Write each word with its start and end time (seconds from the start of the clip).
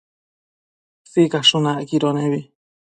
Sicashun 1.11 1.65
acquido 1.75 2.13
nebi 2.19 2.41